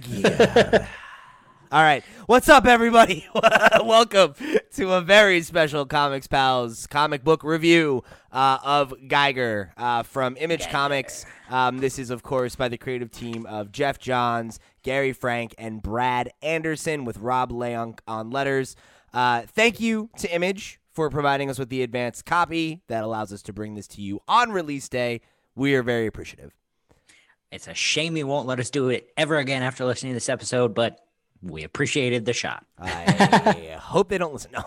All 1.72 1.82
right. 1.82 2.04
What's 2.26 2.48
up, 2.48 2.64
everybody? 2.64 3.26
Welcome 3.84 4.34
to 4.74 4.92
a 4.92 5.00
very 5.00 5.42
special 5.42 5.86
Comics 5.86 6.28
Pals 6.28 6.86
comic 6.86 7.24
book 7.24 7.42
review 7.42 8.04
uh, 8.30 8.58
of 8.62 8.94
Geiger 9.08 9.72
uh, 9.76 10.04
from 10.04 10.36
Image 10.36 10.68
Comics. 10.68 11.26
Um, 11.50 11.78
this 11.78 11.98
is, 11.98 12.10
of 12.10 12.22
course, 12.22 12.54
by 12.54 12.68
the 12.68 12.78
creative 12.78 13.10
team 13.10 13.44
of 13.46 13.72
Geoff 13.72 13.98
Johns, 13.98 14.60
Gary 14.84 15.12
Frank, 15.12 15.52
and 15.58 15.82
Brad 15.82 16.30
Anderson 16.42 17.04
with 17.04 17.18
Rob 17.18 17.50
Leong 17.50 17.98
on 18.06 18.30
letters. 18.30 18.76
Uh, 19.12 19.42
thank 19.48 19.80
you 19.80 20.10
to 20.18 20.32
Image 20.32 20.78
for 20.92 21.08
providing 21.10 21.50
us 21.50 21.58
with 21.58 21.68
the 21.68 21.82
advanced 21.82 22.24
copy 22.24 22.82
that 22.88 23.02
allows 23.02 23.32
us 23.32 23.42
to 23.42 23.52
bring 23.52 23.74
this 23.74 23.86
to 23.88 24.02
you 24.02 24.20
on 24.28 24.52
release 24.52 24.88
day. 24.88 25.20
We 25.54 25.74
are 25.74 25.82
very 25.82 26.06
appreciative. 26.06 26.52
It's 27.50 27.68
a 27.68 27.74
shame 27.74 28.14
he 28.14 28.24
won't 28.24 28.46
let 28.46 28.58
us 28.60 28.70
do 28.70 28.88
it 28.88 29.08
ever 29.16 29.36
again 29.36 29.62
after 29.62 29.84
listening 29.84 30.12
to 30.12 30.16
this 30.16 30.28
episode, 30.28 30.74
but 30.74 30.98
we 31.42 31.64
appreciated 31.64 32.24
the 32.24 32.32
shot. 32.32 32.64
I 32.78 33.76
hope 33.78 34.08
they 34.08 34.18
don't 34.18 34.32
listen. 34.32 34.52
No. 34.54 34.64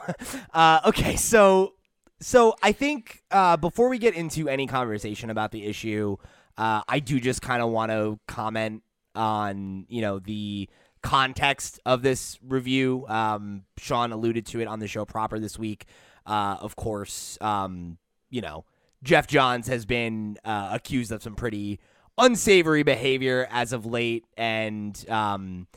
Uh, 0.54 0.82
okay, 0.86 1.16
so 1.16 1.74
so 2.20 2.56
I 2.62 2.72
think 2.72 3.24
uh, 3.32 3.58
before 3.58 3.90
we 3.90 3.98
get 3.98 4.14
into 4.14 4.48
any 4.50 4.68
conversation 4.68 5.30
about 5.30 5.52
the 5.52 5.66
issue, 5.66 6.18
uh, 6.58 6.82
I 6.88 7.00
do 7.00 7.20
just 7.20 7.42
kind 7.42 7.62
of 7.62 7.70
want 7.70 7.92
to 7.92 8.20
comment 8.28 8.84
on 9.16 9.86
you 9.90 10.02
know 10.02 10.20
the 10.20 10.70
context 11.02 11.80
of 11.86 12.02
this 12.02 12.40
review. 12.44 13.06
Um, 13.08 13.64
Sean 13.78 14.12
alluded 14.12 14.46
to 14.48 14.60
it 14.60 14.68
on 14.68 14.80
the 14.80 14.88
show 14.88 15.06
proper 15.06 15.40
this 15.40 15.58
week. 15.58 15.86
Uh, 16.26 16.58
of 16.60 16.76
course, 16.76 17.38
um, 17.42 17.98
you 18.30 18.42
know 18.42 18.66
Geoff 19.06 19.28
Johns 19.28 19.68
has 19.68 19.86
been 19.86 20.38
uh, 20.44 20.70
accused 20.74 21.12
of 21.12 21.24
some 21.24 21.36
pretty 21.36 21.80
unsavory 22.18 22.84
behavior 22.84 23.48
as 23.52 23.72
of 23.72 23.86
late, 23.86 24.26
and 24.36 25.06
um, 25.10 25.68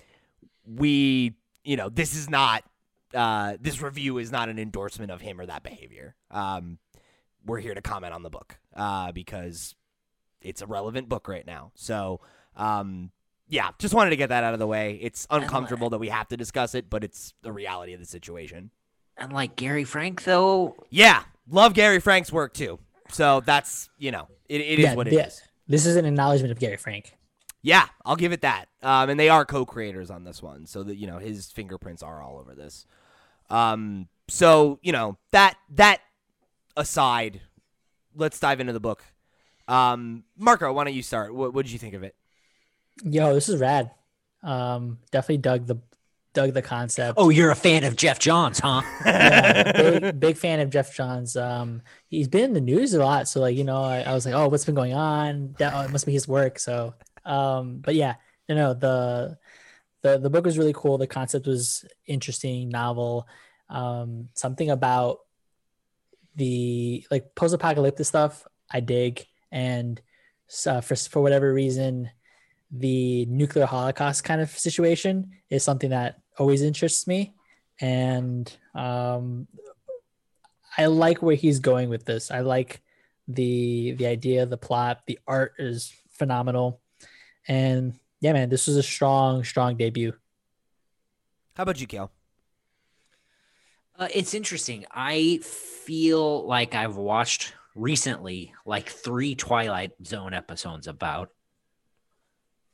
we, 0.64 1.34
you 1.62 1.76
know, 1.76 1.88
this 1.90 2.14
is 2.14 2.30
not, 2.30 2.64
uh, 3.14 3.56
this 3.60 3.82
review 3.82 4.18
is 4.18 4.32
not 4.32 4.48
an 4.48 4.58
endorsement 4.58 5.10
of 5.10 5.20
him 5.20 5.40
or 5.40 5.46
that 5.46 5.62
behavior. 5.62 6.16
Um, 6.30 6.78
we're 7.44 7.60
here 7.60 7.74
to 7.74 7.82
comment 7.82 8.14
on 8.14 8.22
the 8.22 8.30
book 8.30 8.58
uh, 8.74 9.12
because 9.12 9.74
it's 10.40 10.62
a 10.62 10.66
relevant 10.66 11.08
book 11.08 11.28
right 11.28 11.46
now. 11.46 11.72
So, 11.74 12.20
um, 12.56 13.10
yeah, 13.46 13.70
just 13.78 13.94
wanted 13.94 14.10
to 14.10 14.16
get 14.16 14.28
that 14.28 14.44
out 14.44 14.52
of 14.52 14.58
the 14.58 14.66
way. 14.66 14.98
It's 15.02 15.26
uncomfortable 15.30 15.90
that 15.90 15.98
we 15.98 16.08
have 16.08 16.28
to 16.28 16.36
discuss 16.36 16.74
it, 16.74 16.90
but 16.90 17.04
it's 17.04 17.34
the 17.42 17.52
reality 17.52 17.94
of 17.94 18.00
the 18.00 18.06
situation. 18.06 18.70
And 19.18 19.32
like 19.32 19.56
Gary 19.56 19.84
Frank, 19.84 20.24
though, 20.24 20.76
Yeah, 20.90 21.22
love 21.50 21.74
Gary 21.74 22.00
Frank's 22.00 22.32
work 22.32 22.54
too. 22.54 22.78
So 23.10 23.40
that's 23.40 23.88
you 23.98 24.10
know, 24.10 24.28
it, 24.48 24.60
it 24.60 24.78
is 24.78 24.84
Yeah, 24.84 24.94
what 24.94 25.08
it 25.08 25.14
is. 25.14 25.16
yeah. 25.16 25.46
This 25.66 25.86
is 25.86 25.96
an 25.96 26.04
acknowledgement 26.06 26.52
of 26.52 26.58
Gary 26.58 26.76
Frank. 26.76 27.14
Yeah, 27.60 27.86
I'll 28.04 28.16
give 28.16 28.32
it 28.32 28.42
that. 28.42 28.68
Um, 28.82 29.10
and 29.10 29.18
they 29.18 29.28
are 29.28 29.44
co-creators 29.44 30.10
on 30.10 30.24
this 30.24 30.42
one, 30.42 30.66
so 30.66 30.82
that 30.84 30.96
you 30.96 31.06
know 31.06 31.18
his 31.18 31.50
fingerprints 31.50 32.02
are 32.02 32.22
all 32.22 32.38
over 32.38 32.54
this. 32.54 32.86
Um, 33.50 34.08
so 34.28 34.78
you 34.82 34.92
know 34.92 35.18
that 35.32 35.56
that 35.70 36.00
aside, 36.76 37.40
let's 38.14 38.38
dive 38.38 38.60
into 38.60 38.72
the 38.72 38.80
book. 38.80 39.02
Um, 39.66 40.24
Marco, 40.36 40.72
why 40.72 40.84
don't 40.84 40.94
you 40.94 41.02
start? 41.02 41.34
What, 41.34 41.52
what 41.52 41.64
did 41.66 41.72
you 41.72 41.78
think 41.78 41.94
of 41.94 42.02
it? 42.02 42.14
Yo, 43.04 43.34
this 43.34 43.48
is 43.48 43.60
rad. 43.60 43.90
Um, 44.42 44.98
definitely 45.10 45.38
dug 45.38 45.66
the 45.66 45.76
dug 46.38 46.54
the 46.54 46.62
concept. 46.62 47.14
oh, 47.18 47.30
you're 47.30 47.50
a 47.50 47.56
fan 47.56 47.82
of 47.82 47.96
Geoff 47.96 48.20
Johns, 48.20 48.60
huh? 48.60 48.82
yeah, 49.04 49.72
big, 49.72 50.20
big 50.20 50.36
fan 50.36 50.60
of 50.60 50.70
Geoff 50.70 50.94
Johns. 50.94 51.36
Um, 51.36 51.82
he's 52.06 52.28
been 52.28 52.44
in 52.44 52.52
the 52.52 52.60
news 52.60 52.94
a 52.94 53.00
lot, 53.00 53.26
so 53.26 53.40
like 53.40 53.56
you 53.56 53.64
know, 53.64 53.82
I, 53.82 54.02
I 54.02 54.14
was 54.14 54.24
like, 54.24 54.36
oh, 54.36 54.46
what's 54.48 54.64
been 54.64 54.76
going 54.76 54.94
on? 54.94 55.56
That 55.58 55.74
oh, 55.74 55.80
it 55.80 55.90
must 55.90 56.06
be 56.06 56.12
his 56.12 56.28
work. 56.28 56.60
So, 56.60 56.94
um, 57.24 57.78
but 57.78 57.96
yeah, 57.96 58.14
you 58.46 58.54
know, 58.54 58.72
the 58.72 59.36
the 60.02 60.18
the 60.18 60.30
book 60.30 60.44
was 60.44 60.58
really 60.58 60.72
cool. 60.72 60.96
The 60.96 61.08
concept 61.08 61.48
was 61.48 61.84
interesting, 62.06 62.68
novel. 62.68 63.26
Um, 63.68 64.28
something 64.34 64.70
about 64.70 65.18
the 66.36 67.04
like 67.10 67.34
post-apocalyptic 67.34 68.06
stuff 68.06 68.46
I 68.70 68.78
dig, 68.78 69.26
and 69.50 70.00
uh, 70.66 70.82
for 70.82 70.94
for 70.94 71.20
whatever 71.20 71.52
reason, 71.52 72.10
the 72.70 73.26
nuclear 73.26 73.66
holocaust 73.66 74.22
kind 74.22 74.40
of 74.40 74.50
situation 74.50 75.32
is 75.50 75.64
something 75.64 75.90
that 75.90 76.20
always 76.38 76.62
interests 76.62 77.06
me, 77.06 77.34
and 77.80 78.54
um, 78.74 79.46
I 80.76 80.86
like 80.86 81.22
where 81.22 81.36
he's 81.36 81.58
going 81.58 81.88
with 81.88 82.04
this. 82.04 82.30
I 82.30 82.40
like 82.40 82.82
the 83.26 83.92
the 83.92 84.06
idea, 84.06 84.46
the 84.46 84.56
plot, 84.56 85.02
the 85.06 85.18
art 85.26 85.54
is 85.58 85.92
phenomenal, 86.10 86.80
and 87.46 87.94
yeah, 88.20 88.32
man, 88.32 88.48
this 88.48 88.66
was 88.66 88.76
a 88.76 88.82
strong, 88.82 89.44
strong 89.44 89.76
debut. 89.76 90.12
How 91.56 91.62
about 91.62 91.80
you, 91.80 91.86
Cale? 91.86 92.10
Uh, 93.96 94.08
it's 94.14 94.34
interesting. 94.34 94.86
I 94.92 95.40
feel 95.42 96.46
like 96.46 96.74
I've 96.74 96.96
watched 96.96 97.54
recently 97.74 98.54
like 98.64 98.88
three 98.88 99.34
Twilight 99.34 99.92
Zone 100.04 100.34
episodes 100.34 100.86
about 100.86 101.30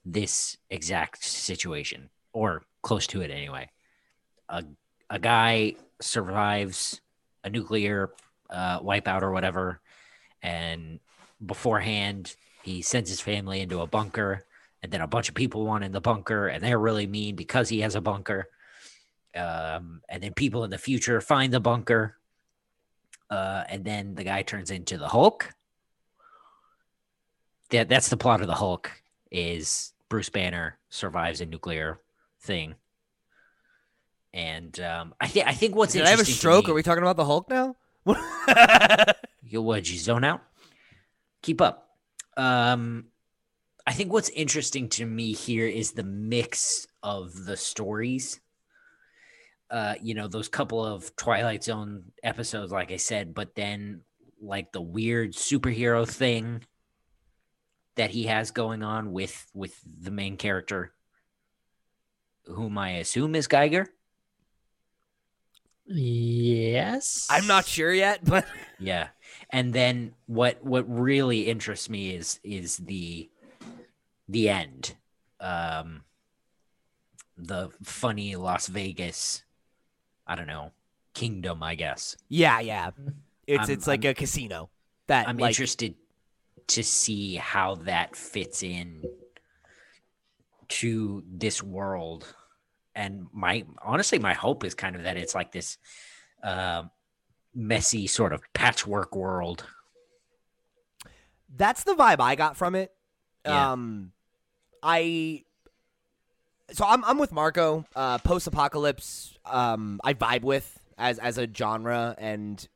this 0.04 0.58
exact 0.68 1.24
situation, 1.24 2.10
or 2.32 2.62
close 2.84 3.08
to 3.08 3.22
it 3.22 3.32
anyway. 3.32 3.68
A, 4.48 4.64
a 5.10 5.18
guy 5.18 5.74
survives 6.00 7.00
a 7.42 7.50
nuclear 7.50 8.12
uh, 8.48 8.78
wipeout 8.80 9.22
or 9.22 9.32
whatever, 9.32 9.80
and 10.42 11.00
beforehand, 11.44 12.36
he 12.62 12.80
sends 12.80 13.10
his 13.10 13.20
family 13.20 13.60
into 13.60 13.80
a 13.80 13.86
bunker, 13.88 14.44
and 14.84 14.92
then 14.92 15.00
a 15.00 15.08
bunch 15.08 15.28
of 15.28 15.34
people 15.34 15.66
want 15.66 15.82
in 15.82 15.90
the 15.90 16.00
bunker, 16.00 16.46
and 16.46 16.62
they're 16.62 16.78
really 16.78 17.08
mean 17.08 17.34
because 17.34 17.68
he 17.68 17.80
has 17.80 17.96
a 17.96 18.00
bunker 18.00 18.48
um, 19.34 20.00
and 20.08 20.22
then 20.22 20.32
people 20.32 20.64
in 20.64 20.70
the 20.70 20.78
future 20.78 21.20
find 21.20 21.52
the 21.52 21.60
bunker, 21.60 22.16
uh, 23.30 23.64
and 23.68 23.84
then 23.84 24.14
the 24.14 24.24
guy 24.24 24.42
turns 24.42 24.70
into 24.70 24.96
the 24.96 25.08
Hulk. 25.08 25.52
That 27.70 27.88
that's 27.88 28.08
the 28.08 28.16
plot 28.16 28.40
of 28.40 28.46
the 28.46 28.54
Hulk. 28.54 28.90
Is 29.30 29.92
Bruce 30.08 30.28
Banner 30.28 30.78
survives 30.90 31.40
a 31.40 31.46
nuclear 31.46 32.00
thing, 32.44 32.74
and 34.32 34.78
um, 34.80 35.14
I 35.20 35.28
think 35.28 35.46
I 35.46 35.52
think 35.52 35.74
what's 35.74 35.92
Did 35.92 36.04
I 36.04 36.10
have 36.10 36.20
a 36.20 36.24
stroke? 36.24 36.66
me- 36.66 36.72
Are 36.72 36.74
we 36.74 36.82
talking 36.82 37.02
about 37.02 37.16
the 37.16 37.24
Hulk 37.24 37.48
now? 37.48 37.76
you 39.42 39.62
would 39.62 39.88
you 39.88 39.98
zone 39.98 40.24
out? 40.24 40.42
Keep 41.42 41.60
up. 41.60 41.88
Um, 42.36 43.06
I 43.86 43.92
think 43.92 44.12
what's 44.12 44.30
interesting 44.30 44.88
to 44.90 45.06
me 45.06 45.32
here 45.32 45.66
is 45.66 45.92
the 45.92 46.04
mix 46.04 46.86
of 47.02 47.44
the 47.44 47.56
stories. 47.56 48.40
Uh, 49.70 49.94
you 50.02 50.14
know, 50.14 50.28
those 50.28 50.48
couple 50.48 50.84
of 50.84 51.14
Twilight 51.16 51.64
Zone 51.64 52.04
episodes, 52.22 52.70
like 52.70 52.92
I 52.92 52.96
said, 52.96 53.34
but 53.34 53.54
then 53.54 54.02
like 54.40 54.72
the 54.72 54.80
weird 54.80 55.32
superhero 55.32 56.06
thing 56.08 56.62
that 57.96 58.10
he 58.10 58.24
has 58.24 58.50
going 58.50 58.82
on 58.82 59.12
with 59.12 59.50
with 59.54 59.78
the 60.00 60.10
main 60.10 60.36
character, 60.36 60.92
whom 62.46 62.76
I 62.78 62.90
assume 62.92 63.34
is 63.34 63.46
Geiger. 63.46 63.86
Yes, 65.86 67.26
I'm 67.30 67.46
not 67.46 67.66
sure 67.66 67.92
yet, 67.92 68.20
but 68.24 68.46
Yeah. 68.78 69.08
And 69.50 69.72
then 69.72 70.14
what 70.26 70.64
what 70.64 70.84
really 70.88 71.42
interests 71.46 71.88
me 71.90 72.10
is 72.14 72.40
is 72.42 72.78
the 72.78 73.30
the 74.28 74.48
end. 74.48 74.94
Um 75.40 76.04
the 77.36 77.70
funny 77.82 78.36
Las 78.36 78.66
Vegas 78.68 79.42
I 80.26 80.34
don't 80.36 80.46
know, 80.46 80.72
kingdom, 81.12 81.62
I 81.62 81.74
guess. 81.74 82.16
yeah, 82.28 82.60
yeah, 82.60 82.90
it's 83.46 83.60
I'm- 83.68 83.70
it's 83.70 83.86
like 83.86 84.04
I'm- 84.04 84.12
a 84.12 84.14
casino 84.14 84.70
that 85.08 85.28
I'm 85.28 85.36
like 85.36 85.50
interested 85.50 85.94
to 86.68 86.82
see 86.82 87.34
how 87.36 87.74
that 87.74 88.16
fits 88.16 88.62
in 88.62 89.02
to 90.80 91.22
this 91.26 91.62
world. 91.62 92.26
And 92.94 93.26
my 93.32 93.64
honestly, 93.82 94.18
my 94.18 94.34
hope 94.34 94.64
is 94.64 94.74
kind 94.74 94.96
of 94.96 95.02
that 95.02 95.16
it's 95.16 95.34
like 95.34 95.52
this 95.52 95.78
uh, 96.42 96.84
messy 97.54 98.06
sort 98.06 98.32
of 98.32 98.42
patchwork 98.54 99.14
world. 99.16 99.64
that's 101.56 101.84
the 101.84 101.94
vibe 101.94 102.20
I 102.20 102.34
got 102.34 102.56
from 102.56 102.74
it. 102.74 102.92
Yeah. 103.46 103.72
Um, 103.72 104.12
I 104.82 105.44
so 106.72 106.84
I'm 106.86 107.04
I'm 107.04 107.18
with 107.18 107.32
Marco. 107.32 107.84
Uh, 107.94 108.18
post 108.18 108.46
apocalypse. 108.46 109.36
Um, 109.44 110.00
I 110.02 110.14
vibe 110.14 110.42
with 110.42 110.78
as 110.98 111.18
as 111.18 111.38
a 111.38 111.46
genre, 111.52 112.14
and 112.18 112.66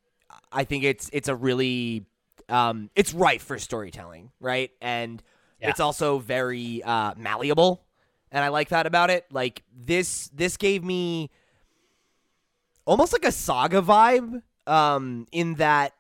I 0.53 0.65
think 0.65 0.85
it's 0.85 1.11
it's 1.13 1.29
a 1.29 1.35
really 1.35 2.07
um 2.49 2.91
it's 2.95 3.13
ripe 3.15 3.41
for 3.41 3.59
storytelling, 3.59 4.31
right? 4.41 4.71
And 4.81 5.23
Yeah. 5.61 5.71
it's 5.71 5.81
also 5.81 6.19
very 6.19 6.83
uh 6.83 7.15
malleable, 7.17 7.85
and 8.33 8.45
I 8.45 8.49
like 8.49 8.71
that 8.71 8.87
about 8.87 9.11
it. 9.11 9.27
Like 9.31 9.63
this 9.77 10.29
this 10.35 10.57
gave 10.57 10.85
me 10.85 11.31
almost 12.85 13.13
like 13.13 13.25
a 13.25 13.33
saga 13.33 13.83
vibe. 13.83 14.43
Um, 14.67 15.27
in 15.33 15.55
that 15.55 15.95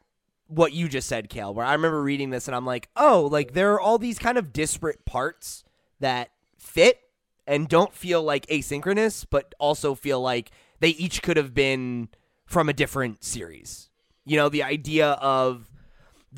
what 0.48 0.72
you 0.72 0.88
just 0.88 1.08
said, 1.08 1.30
Cale, 1.30 1.54
where 1.54 1.64
I 1.64 1.72
remember 1.72 2.02
reading 2.02 2.30
this 2.30 2.48
and 2.48 2.54
I'm 2.54 2.66
like, 2.66 2.88
oh, 2.96 3.28
like 3.30 3.52
there 3.52 3.72
are 3.74 3.80
all 3.80 3.98
these 3.98 4.18
kind 4.18 4.36
of 4.36 4.52
disparate 4.52 5.04
parts 5.04 5.64
that 6.00 6.30
fit 6.58 7.00
and 7.46 7.68
don't 7.68 7.94
feel 7.94 8.22
like 8.22 8.46
asynchronous, 8.46 9.24
but 9.28 9.54
also 9.58 9.94
feel 9.94 10.20
like 10.20 10.50
they 10.80 10.90
each 10.90 11.22
could 11.22 11.36
have 11.36 11.54
been 11.54 12.08
from 12.44 12.68
a 12.68 12.72
different 12.72 13.24
series. 13.24 13.88
You 14.24 14.36
know, 14.36 14.48
the 14.48 14.62
idea 14.62 15.12
of 15.12 15.70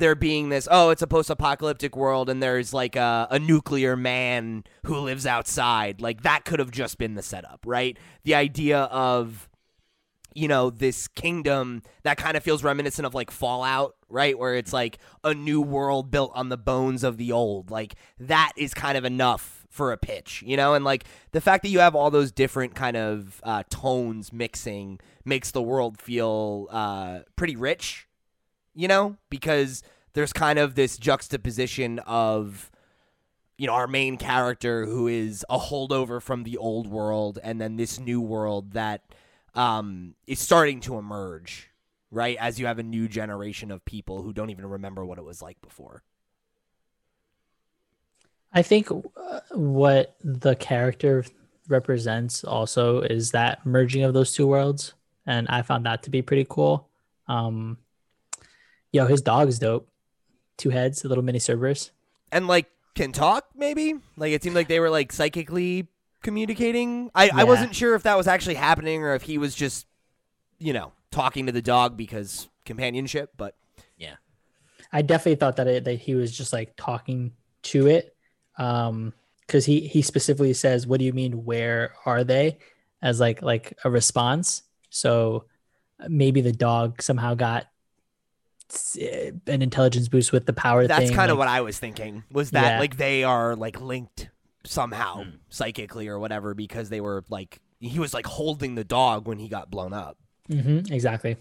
there 0.01 0.15
being 0.15 0.49
this, 0.49 0.67
oh, 0.69 0.89
it's 0.89 1.01
a 1.01 1.07
post 1.07 1.29
apocalyptic 1.29 1.95
world 1.95 2.29
and 2.29 2.41
there's 2.43 2.73
like 2.73 2.97
a, 2.97 3.27
a 3.29 3.39
nuclear 3.39 3.95
man 3.95 4.65
who 4.85 4.97
lives 4.97 5.25
outside. 5.25 6.01
Like 6.01 6.23
that 6.23 6.43
could 6.43 6.59
have 6.59 6.71
just 6.71 6.97
been 6.97 7.13
the 7.13 7.21
setup, 7.21 7.63
right? 7.65 7.97
The 8.23 8.35
idea 8.35 8.79
of 8.79 9.47
you 10.33 10.47
know 10.47 10.69
this 10.69 11.09
kingdom 11.09 11.81
that 12.03 12.17
kind 12.17 12.37
of 12.37 12.43
feels 12.43 12.63
reminiscent 12.63 13.05
of 13.05 13.13
like 13.13 13.29
fallout 13.29 13.95
right 14.07 14.39
where 14.39 14.55
it's 14.55 14.71
like 14.71 14.97
a 15.25 15.33
new 15.33 15.59
world 15.59 16.09
built 16.09 16.31
on 16.33 16.47
the 16.47 16.55
bones 16.55 17.03
of 17.03 17.17
the 17.17 17.33
old 17.33 17.69
like 17.69 17.95
that 18.17 18.53
is 18.55 18.73
kind 18.73 18.97
of 18.97 19.03
enough 19.03 19.65
for 19.69 19.91
a 19.91 19.97
pitch 19.97 20.41
you 20.47 20.55
know 20.55 20.73
and 20.73 20.85
like 20.85 21.03
the 21.33 21.41
fact 21.41 21.63
that 21.63 21.69
you 21.69 21.79
have 21.79 21.95
all 21.95 22.09
those 22.09 22.31
different 22.31 22.75
kind 22.75 22.95
of 22.95 23.41
uh, 23.43 23.63
tones 23.69 24.31
mixing 24.31 25.01
makes 25.25 25.51
the 25.51 25.61
world 25.61 25.99
feel 25.99 26.69
uh, 26.71 27.19
pretty 27.35 27.57
rich 27.57 28.07
you 28.73 28.87
know 28.87 29.17
because 29.29 29.83
there's 30.13 30.33
kind 30.33 30.59
of 30.59 30.75
this 30.75 30.97
juxtaposition 30.97 31.99
of 31.99 32.71
you 33.57 33.67
know 33.67 33.73
our 33.73 33.87
main 33.87 34.17
character 34.17 34.85
who 34.85 35.07
is 35.07 35.45
a 35.49 35.57
holdover 35.57 36.21
from 36.21 36.43
the 36.43 36.57
old 36.57 36.87
world 36.87 37.39
and 37.43 37.61
then 37.61 37.75
this 37.75 37.99
new 37.99 38.19
world 38.19 38.71
that 38.73 39.01
um, 39.53 40.15
is 40.27 40.39
starting 40.39 40.79
to 40.81 40.97
emerge, 40.97 41.69
right? 42.09 42.37
As 42.39 42.59
you 42.59 42.65
have 42.65 42.79
a 42.79 42.83
new 42.83 43.07
generation 43.07 43.71
of 43.71 43.83
people 43.85 44.21
who 44.21 44.33
don't 44.33 44.49
even 44.49 44.65
remember 44.65 45.05
what 45.05 45.17
it 45.17 45.25
was 45.25 45.41
like 45.41 45.61
before. 45.61 46.03
I 48.53 48.61
think 48.61 48.91
uh, 48.91 49.39
what 49.51 50.15
the 50.23 50.55
character 50.55 51.23
represents 51.67 52.43
also 52.43 53.01
is 53.01 53.31
that 53.31 53.65
merging 53.65 54.03
of 54.03 54.13
those 54.13 54.33
two 54.33 54.47
worlds, 54.47 54.93
and 55.25 55.47
I 55.47 55.61
found 55.61 55.85
that 55.85 56.03
to 56.03 56.09
be 56.09 56.21
pretty 56.21 56.45
cool. 56.49 56.89
Um, 57.27 57.77
yo, 58.91 59.05
his 59.05 59.21
dog 59.21 59.47
is 59.47 59.59
dope. 59.59 59.89
Two 60.57 60.69
heads, 60.69 61.03
a 61.03 61.07
little 61.07 61.23
mini 61.23 61.39
Cerberus. 61.39 61.91
And 62.31 62.47
like 62.47 62.69
can 62.95 63.11
talk, 63.11 63.45
maybe. 63.55 63.95
Like 64.17 64.31
it 64.33 64.43
seemed 64.43 64.55
like 64.55 64.67
they 64.67 64.79
were 64.79 64.89
like 64.89 65.11
psychically 65.11 65.87
communicating. 66.23 67.09
I, 67.15 67.29
I 67.33 67.43
wasn't 67.45 67.75
sure 67.75 67.95
if 67.95 68.03
that 68.03 68.17
was 68.17 68.27
actually 68.27 68.55
happening 68.55 69.03
or 69.03 69.15
if 69.15 69.23
he 69.23 69.37
was 69.37 69.55
just, 69.55 69.87
you 70.59 70.73
know, 70.73 70.91
talking 71.09 71.47
to 71.47 71.51
the 71.51 71.61
dog 71.61 71.97
because 71.97 72.47
companionship. 72.65 73.31
But 73.37 73.55
Yeah. 73.97 74.15
I 74.93 75.01
definitely 75.01 75.35
thought 75.35 75.55
that 75.55 75.67
it, 75.67 75.83
that 75.85 75.99
he 75.99 76.15
was 76.15 76.35
just 76.35 76.53
like 76.53 76.73
talking 76.75 77.31
to 77.63 77.87
it, 77.87 78.15
um, 78.57 79.13
because 79.47 79.65
he 79.65 79.81
he 79.81 80.01
specifically 80.01 80.53
says, 80.53 80.85
"What 80.85 80.99
do 80.99 81.05
you 81.05 81.13
mean? 81.13 81.43
Where 81.45 81.93
are 82.05 82.23
they?" 82.23 82.57
as 83.01 83.19
like 83.19 83.41
like 83.41 83.77
a 83.83 83.89
response. 83.89 84.63
So 84.89 85.45
uh, 85.99 86.07
maybe 86.09 86.41
the 86.41 86.51
dog 86.51 87.01
somehow 87.01 87.33
got 87.35 87.67
an 89.47 89.61
intelligence 89.61 90.07
boost 90.07 90.31
with 90.31 90.45
the 90.45 90.53
power 90.53 90.87
that's 90.87 91.07
thing. 91.07 91.15
kind 91.15 91.31
of 91.31 91.37
like- 91.37 91.47
what 91.47 91.51
I 91.57 91.61
was 91.61 91.77
thinking 91.79 92.23
was 92.31 92.51
that 92.51 92.73
Yeah. 92.73 92.79
like 92.79 92.97
they 92.97 93.23
are 93.23 93.55
like 93.55 93.79
linked 93.81 94.29
somehow 94.65 95.23
Hmm. 95.23 95.29
psychically 95.49 96.07
or 96.07 96.19
whatever 96.19 96.53
because 96.53 96.89
they 96.89 97.01
were 97.01 97.23
like 97.29 97.59
he 97.79 97.97
was 97.99 98.13
like 98.13 98.25
holding 98.27 98.75
the 98.75 98.83
dog 98.83 99.27
when 99.27 99.39
he 99.39 99.47
got 99.47 99.71
blown 99.71 99.91
up. 99.93 100.17
Mhm, 100.49 100.91
exactly. 100.91 101.37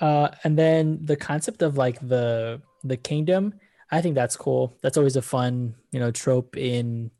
Uh, 0.00 0.28
and 0.44 0.56
then 0.58 0.98
the 1.04 1.16
concept 1.16 1.62
of 1.62 1.76
like 1.76 1.98
the 2.06 2.60
the 2.84 2.96
kingdom, 2.96 3.54
I 3.90 4.00
think 4.00 4.14
that's 4.14 4.36
cool. 4.36 4.76
That's 4.82 4.96
always 4.96 5.16
a 5.16 5.22
fun, 5.22 5.74
you 5.90 5.98
know, 5.98 6.10
trope 6.12 6.56
in 6.56 7.10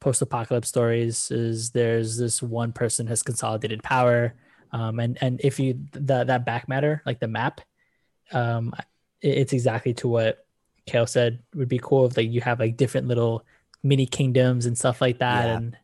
post-apocalypse 0.00 0.68
stories. 0.68 1.30
Is 1.30 1.70
there's 1.70 2.18
this 2.18 2.42
one 2.42 2.72
person 2.72 3.06
has 3.06 3.22
consolidated 3.22 3.82
power, 3.82 4.34
um, 4.72 5.00
and 5.00 5.18
and 5.20 5.40
if 5.42 5.58
you 5.60 5.78
that 5.92 6.26
that 6.28 6.44
back 6.44 6.68
matter 6.68 7.02
like 7.06 7.20
the 7.20 7.28
map, 7.28 7.60
um, 8.32 8.74
it- 9.20 9.38
it's 9.38 9.52
exactly 9.52 9.94
to 9.94 10.08
what 10.08 10.46
Cale 10.86 11.06
said 11.06 11.40
would 11.54 11.68
be 11.68 11.78
cool 11.82 12.06
if 12.06 12.16
like 12.16 12.30
you 12.30 12.40
have 12.40 12.60
like 12.60 12.76
different 12.76 13.06
little 13.08 13.44
mini 13.82 14.06
kingdoms 14.06 14.66
and 14.66 14.76
stuff 14.76 15.00
like 15.00 15.18
that, 15.18 15.46
Yeah. 15.46 15.56
and 15.56 15.76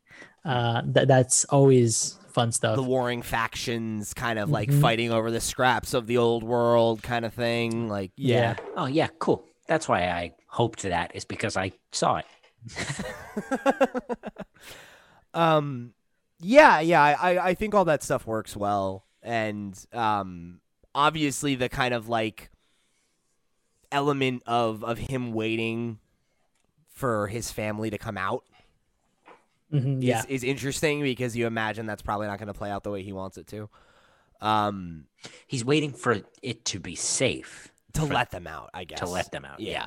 uh, 0.44 0.82
that 0.86 1.08
that's 1.08 1.44
always 1.46 2.18
fun 2.28 2.50
stuff. 2.52 2.74
the 2.76 2.82
warring 2.82 3.22
factions 3.22 4.12
kind 4.12 4.38
of 4.40 4.50
like 4.50 4.68
Mhm. 4.68 4.80
fighting 4.80 5.12
over 5.12 5.30
the 5.30 5.40
scraps 5.40 5.94
of 5.94 6.06
the 6.08 6.18
old 6.18 6.42
world 6.42 7.00
kind 7.02 7.24
of 7.24 7.32
thing 7.32 7.88
like 7.88 8.10
yeah, 8.16 8.56
Oh 8.76 8.86
yeah, 8.86 9.06
cool. 9.20 9.44
That's 9.68 9.88
why 9.88 10.08
I 10.08 10.34
hoped 10.48 10.82
that 10.82 11.14
is 11.14 11.24
because 11.24 11.56
I 11.56 11.72
saw 11.92 12.16
it. 12.16 12.26
um 15.34 15.92
yeah 16.46 16.80
yeah 16.80 17.02
I, 17.02 17.12
I 17.32 17.46
i 17.50 17.54
think 17.54 17.74
all 17.74 17.86
that 17.86 18.02
stuff 18.02 18.26
works 18.26 18.54
well 18.56 19.04
and 19.22 19.74
um 19.92 20.60
obviously 20.94 21.54
the 21.54 21.68
kind 21.68 21.94
of 21.94 22.08
like 22.08 22.50
element 23.90 24.42
of 24.46 24.84
of 24.84 24.98
him 24.98 25.32
waiting 25.32 25.98
for 26.88 27.26
his 27.28 27.50
family 27.50 27.90
to 27.90 27.98
come 27.98 28.16
out 28.18 28.44
Mhm, 29.72 29.98
is, 29.98 30.04
yeah, 30.04 30.22
is 30.28 30.44
interesting 30.44 31.02
because 31.02 31.36
you 31.36 31.46
imagine 31.48 31.86
that's 31.86 32.02
probably 32.02 32.28
not 32.28 32.38
going 32.38 32.46
to 32.46 32.54
play 32.54 32.70
out 32.70 32.84
the 32.84 32.90
way 32.90 33.02
he 33.02 33.12
wants 33.12 33.38
it 33.38 33.46
to 33.48 33.68
um 34.40 35.06
He's 35.46 35.64
waiting 35.64 35.92
for 35.92 36.20
it 36.42 36.64
to 36.66 36.78
be 36.78 36.94
safe 36.94 37.72
to 37.94 38.02
For- 38.02 38.12
let 38.14 38.30
them 38.30 38.46
out 38.46 38.70
i 38.74 38.84
guess 38.84 39.00
to 39.00 39.06
let 39.06 39.32
them 39.32 39.44
out. 39.44 39.58
Yeah. 39.60 39.86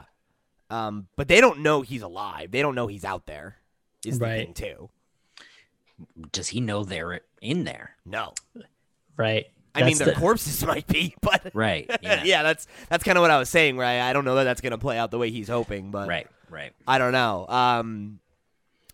Um, 0.69 1.07
but 1.15 1.27
they 1.29 1.39
don't 1.39 1.59
know 1.59 1.81
he's 1.81 2.01
alive. 2.01 2.51
They 2.51 2.61
don't 2.61 2.75
know 2.75 2.87
he's 2.87 3.05
out 3.05 3.25
there. 3.25 3.55
Is 4.05 4.19
the 4.19 4.25
thing 4.25 4.53
too? 4.53 4.89
Does 6.31 6.49
he 6.49 6.61
know 6.61 6.83
they're 6.83 7.21
in 7.41 7.63
there? 7.63 7.95
No. 8.05 8.33
right. 9.15 9.45
I 9.75 9.83
mean, 9.83 9.97
their 9.97 10.07
the- 10.07 10.13
corpses 10.13 10.65
might 10.65 10.87
be, 10.87 11.13
but 11.21 11.51
Right. 11.53 11.85
yeah, 12.01 12.23
Yeah. 12.23 12.43
that's 12.43 12.65
that's 12.89 13.03
kind 13.03 13.17
of 13.17 13.21
what 13.21 13.31
I 13.31 13.37
was 13.37 13.49
saying. 13.49 13.77
Right? 13.77 13.99
I 13.99 14.13
don't 14.13 14.25
know 14.25 14.35
that 14.35 14.43
that's 14.45 14.61
going 14.61 14.71
to 14.71 14.77
play 14.77 14.97
out 14.97 15.11
the 15.11 15.17
way 15.19 15.29
he's 15.29 15.47
hoping, 15.49 15.91
but 15.91 16.07
Right. 16.07 16.27
Right. 16.49 16.73
I 16.87 16.97
don't 16.97 17.11
know. 17.11 17.45
Um, 17.47 18.19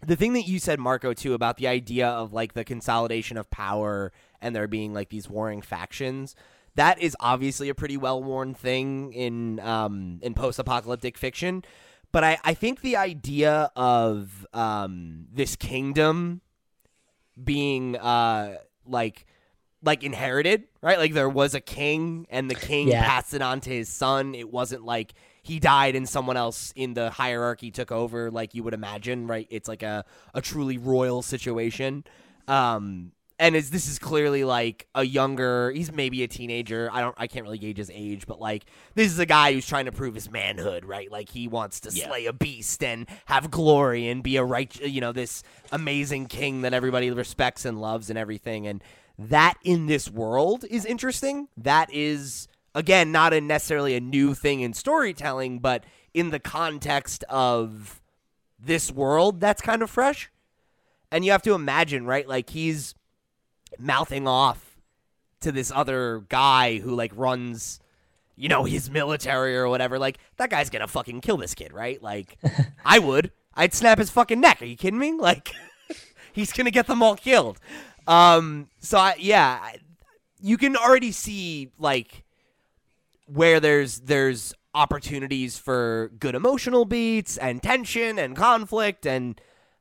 the 0.05 0.15
thing 0.17 0.33
that 0.33 0.41
you 0.47 0.59
said, 0.59 0.79
Marco, 0.79 1.13
too, 1.13 1.33
about 1.33 1.55
the 1.57 1.67
idea 1.67 2.07
of 2.09 2.33
like 2.33 2.53
the 2.53 2.63
consolidation 2.65 3.37
of 3.37 3.49
power 3.49 4.11
and 4.41 4.53
there 4.55 4.67
being 4.67 4.93
like 4.93 5.09
these 5.09 5.29
warring 5.29 5.61
factions. 5.61 6.35
That 6.75 6.99
is 7.01 7.15
obviously 7.19 7.69
a 7.69 7.75
pretty 7.75 7.95
well 7.95 8.21
worn 8.21 8.53
thing 8.55 9.13
in 9.13 9.59
um, 9.61 10.19
in 10.23 10.33
post 10.33 10.57
apocalyptic 10.59 11.17
fiction. 11.17 11.63
But 12.11 12.23
I, 12.23 12.37
I 12.43 12.53
think 12.53 12.81
the 12.81 12.97
idea 12.97 13.71
of 13.75 14.45
um, 14.53 15.27
this 15.31 15.55
kingdom 15.55 16.41
being 17.41 17.95
uh, 17.97 18.57
like 18.85 19.25
like 19.85 20.03
inherited, 20.03 20.63
right? 20.81 20.97
Like 20.97 21.13
there 21.13 21.27
was 21.29 21.53
a 21.55 21.59
king 21.59 22.25
and 22.29 22.49
the 22.49 22.55
king 22.55 22.87
Yeah. 22.87 23.05
passed 23.05 23.33
it 23.33 23.41
on 23.41 23.59
to 23.61 23.69
his 23.69 23.89
son. 23.89 24.33
It 24.33 24.49
wasn't 24.51 24.85
like 24.85 25.13
he 25.41 25.59
died 25.59 25.95
and 25.97 26.07
someone 26.07 26.37
else 26.37 26.71
in 26.75 26.93
the 26.93 27.09
hierarchy 27.09 27.69
took 27.69 27.91
over 27.91 28.31
like 28.31 28.53
you 28.55 28.63
would 28.63 28.73
imagine, 28.73 29.27
right? 29.27 29.45
It's 29.49 29.67
like 29.67 29.83
a, 29.83 30.05
a 30.33 30.41
truly 30.41 30.77
royal 30.77 31.21
situation. 31.21 32.05
Um 32.47 33.11
and 33.39 33.55
is 33.55 33.69
this 33.71 33.87
is 33.87 33.99
clearly 33.99 34.43
like 34.43 34.87
a 34.95 35.03
younger 35.03 35.71
he's 35.71 35.91
maybe 35.91 36.23
a 36.23 36.27
teenager. 36.27 36.89
I 36.91 37.01
don't 37.01 37.15
I 37.17 37.27
can't 37.27 37.43
really 37.43 37.57
gauge 37.57 37.77
his 37.77 37.91
age, 37.93 38.25
but 38.27 38.39
like 38.39 38.65
this 38.95 39.11
is 39.11 39.19
a 39.19 39.25
guy 39.25 39.53
who's 39.53 39.65
trying 39.67 39.85
to 39.85 39.91
prove 39.91 40.15
his 40.15 40.29
manhood, 40.29 40.85
right? 40.85 41.11
Like 41.11 41.29
he 41.29 41.47
wants 41.47 41.79
to 41.81 41.89
Yeah. 41.91 42.07
slay 42.07 42.25
a 42.25 42.33
beast 42.33 42.83
and 42.83 43.07
have 43.25 43.49
glory 43.51 44.07
and 44.07 44.23
be 44.23 44.37
a 44.37 44.43
right 44.43 44.73
you 44.81 45.01
know, 45.01 45.11
this 45.11 45.43
amazing 45.71 46.27
king 46.27 46.61
that 46.61 46.73
everybody 46.73 47.09
respects 47.11 47.65
and 47.65 47.81
loves 47.81 48.09
and 48.09 48.17
everything. 48.19 48.67
And 48.67 48.83
that 49.17 49.55
in 49.63 49.87
this 49.87 50.09
world 50.09 50.65
is 50.69 50.85
interesting. 50.85 51.47
That 51.57 51.93
is 51.93 52.47
again 52.75 53.11
not 53.11 53.33
a 53.33 53.41
necessarily 53.41 53.95
a 53.95 54.01
new 54.01 54.33
thing 54.33 54.61
in 54.61 54.73
storytelling, 54.73 55.59
but 55.59 55.83
in 56.13 56.29
the 56.29 56.39
context 56.39 57.23
of 57.29 57.99
this 58.59 58.91
world, 58.91 59.39
that's 59.39 59.61
kind 59.61 59.81
of 59.81 59.89
fresh. 59.89 60.29
And 61.11 61.25
you 61.25 61.31
have 61.31 61.41
to 61.43 61.53
imagine, 61.53 62.05
right? 62.05 62.27
Like 62.27 62.49
he's 62.51 62.95
mouthing 63.79 64.27
off 64.27 64.77
to 65.41 65.51
this 65.51 65.71
other 65.73 66.23
guy 66.29 66.79
who 66.79 66.95
like 66.95 67.11
runs 67.15 67.79
you 68.35 68.47
know 68.49 68.63
his 68.63 68.89
military 68.89 69.55
or 69.55 69.67
whatever 69.67 69.99
like 69.99 70.17
that 70.37 70.49
guy's 70.49 70.69
gonna 70.69 70.87
fucking 70.87 71.21
kill 71.21 71.37
this 71.37 71.53
kid 71.53 71.71
right? 71.73 72.01
Like 72.01 72.37
i 72.85 72.99
would. 72.99 73.31
I'd 73.55 73.73
snap 73.73 73.99
his 73.99 74.09
fucking 74.09 74.39
neck. 74.39 74.61
Are 74.61 74.65
you 74.65 74.75
kidding 74.77 74.99
me? 74.99 75.13
Like 75.19 75.51
he's 76.33 76.51
gonna 76.53 76.71
get 76.71 76.87
them 76.87 77.03
all 77.03 77.15
killed. 77.15 77.59
Um 78.07 78.69
so 78.79 78.97
I, 78.97 79.15
yeah 79.19 79.59
I- 79.61 79.77
you 80.41 80.57
can 80.57 80.75
already 80.75 81.11
see 81.11 81.69
like 81.79 82.23
where 83.27 83.59
there's 83.59 83.99
there's 84.01 84.53
opportunities 84.75 85.57
for 85.57 86.11
good 86.19 86.35
emotional 86.35 86.83
beats 86.85 87.37
and 87.37 87.61
tension 87.61 88.17
and 88.19 88.35
conflict 88.35 89.05
and 89.05 89.39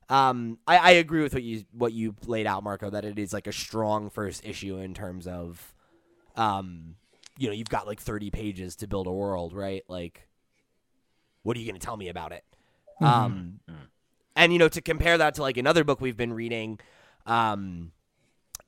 um, 0.09 0.59
I, 0.67 0.79
I 0.79 0.91
agree 0.93 1.23
with 1.23 1.35
what 1.35 1.43
you 1.43 1.65
what 1.73 1.93
you 1.93 2.15
laid 2.27 2.47
out, 2.47 2.63
Marco. 2.63 2.91
That 2.91 3.05
it 3.05 3.19
is 3.19 3.33
like 3.33 3.47
a 3.47 3.53
strong 3.53 4.11
first 4.11 4.45
issue 4.45 4.77
in 4.79 4.95
terms 4.95 5.27
of 5.27 5.75
um, 6.37 6.97
you 7.39 7.49
know 7.49 7.55
you've 7.55 7.69
got 7.69 7.87
like 7.87 8.01
30 8.01 8.31
pages 8.31 8.77
to 8.77 8.87
build 8.87 9.07
a 9.07 9.13
world, 9.13 9.53
right? 9.53 9.83
Like, 9.89 10.29
what 11.43 11.57
are 11.57 11.61
you 11.61 11.67
going 11.67 11.79
to 11.79 11.85
tell 11.85 11.97
me 11.97 12.09
about 12.09 12.33
it? 12.33 12.45
Um, 13.01 13.61
and 14.37 14.53
you 14.53 14.59
know 14.59 14.69
to 14.69 14.81
compare 14.81 15.19
that 15.19 15.35
to 15.37 15.43
like 15.43 15.57
another 15.57 15.85
book 15.85 16.01
we've 16.01 16.17
been 16.17 16.33
reading, 16.33 16.79
um, 17.27 17.93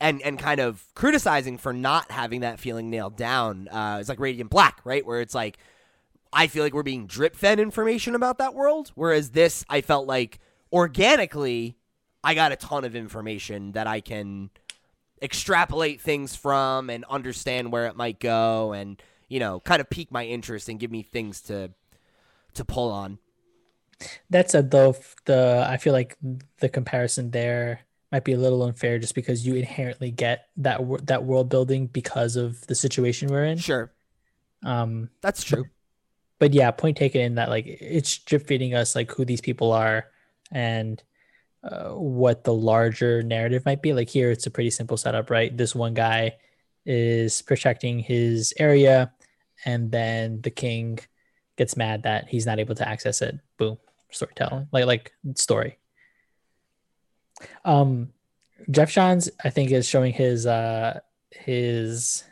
and 0.00 0.23
and 0.23 0.38
kind 0.38 0.61
of 0.61 0.85
criticizing 0.95 1.59
for 1.59 1.73
not 1.73 2.11
having 2.11 2.41
that 2.41 2.59
feeling 2.59 2.91
nailed 2.91 3.17
down. 3.17 3.69
Uh, 3.69 3.99
it's 4.00 4.09
like 4.09 4.21
Radiant 4.21 4.50
Black, 4.50 4.81
right? 4.85 5.05
Where 5.05 5.21
it's 5.21 5.35
like 5.35 5.59
I 6.33 6.49
feel 6.49 6.64
like 6.64 6.75
we're 6.75 6.83
being 6.83 7.07
drip 7.07 7.37
fed 7.37 7.61
information 7.61 8.14
about 8.14 8.38
that 8.38 8.55
world, 8.55 8.93
whereas 8.95 9.31
this 9.31 9.64
I 9.69 9.81
felt 9.81 10.07
like 10.07 10.41
organically 10.75 11.76
I 12.23 12.35
got 12.35 12.52
a 12.52 12.57
ton 12.57 12.85
of 12.85 12.97
information 12.97 13.73
that 13.73 13.87
I 13.87 14.00
can 14.00 14.50
extrapolate 15.23 16.00
things 16.00 16.35
from 16.35 16.90
and 16.90 17.04
understand 17.04 17.71
where 17.73 17.87
it 17.87 17.97
might 17.97 18.19
go 18.19 18.73
and 18.73 19.00
you 19.28 19.38
know 19.40 19.61
kind 19.61 19.81
of 19.81 19.88
pique 19.88 20.11
my 20.11 20.25
interest 20.26 20.69
and 20.69 20.78
give 20.81 20.90
me 20.90 21.02
things 21.02 21.40
to 21.43 21.71
to 22.54 22.64
pull 22.64 22.90
on. 22.90 23.19
That 24.31 24.50
said, 24.50 24.71
though, 24.71 24.97
the 25.25 25.64
I 25.69 25.76
feel 25.76 25.93
like 25.93 26.19
the 26.59 26.69
comparison 26.69 27.31
there 27.31 27.81
might 28.11 28.25
be 28.25 28.33
a 28.33 28.38
little 28.38 28.62
unfair, 28.64 28.99
just 28.99 29.14
because 29.14 29.47
you 29.47 29.54
inherently 29.54 30.11
get 30.11 30.49
that 30.59 30.81
that 31.07 31.25
world 31.25 31.49
building 31.49 31.87
because 31.87 32.37
of 32.37 32.66
the 32.66 32.75
situation 32.75 33.28
we're 33.28 33.45
in. 33.45 33.59
Sure, 33.59 33.93
Um, 34.62 35.11
that's 35.21 35.45
true. 35.45 35.66
but 36.38 36.52
yeah, 36.52 36.71
point 36.73 36.97
taken 36.97 37.21
in 37.21 37.37
that 37.37 37.49
like 37.49 37.66
it's 37.66 38.19
drip 38.19 38.47
feeding 38.47 38.75
us 38.75 38.95
like 38.97 39.11
who 39.12 39.25
these 39.25 39.40
people 39.40 39.73
are 39.73 40.07
and 40.53 41.03
uh, 41.63 41.91
what 41.91 42.45
the 42.45 42.53
larger 42.53 43.23
narrative 43.23 43.65
might 43.65 43.83
be. 43.83 43.93
Like 43.93 44.09
here, 44.09 44.31
it's 44.31 44.47
a 44.47 44.51
pretty 44.51 44.71
simple 44.71 44.97
setup, 44.97 45.31
right? 45.31 45.57
This 45.57 45.75
one 45.75 45.95
guy 45.95 46.37
is 46.85 47.43
protecting 47.43 47.99
his 47.99 48.53
area, 48.59 49.13
and 49.65 49.91
then 49.91 50.41
the 50.43 50.51
king 50.51 50.99
gets 51.57 51.77
mad 51.77 52.03
that 52.03 52.29
he's 52.29 52.47
not 52.47 52.59
able 52.59 52.75
to 52.75 52.89
access 52.89 53.23
it. 53.23 53.39
Boom, 53.57 53.79
storytelling, 54.11 54.69
like 54.73 54.87
like 54.87 55.13
story. 55.37 55.79
Um, 57.65 58.13
Geoff 58.71 58.91
Johns, 58.91 59.31
I 59.43 59.51
think, 59.51 59.71
is 59.71 59.89
showing 59.89 60.13
his 60.13 60.47
uh 60.47 61.01
his 61.31 62.25